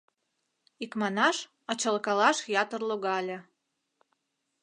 [0.83, 1.37] Икманаш,
[1.71, 3.37] ачалкалаш ятыр логале.